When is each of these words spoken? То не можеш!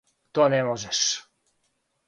То 0.31 0.47
не 0.53 0.63
можеш! 0.69 1.03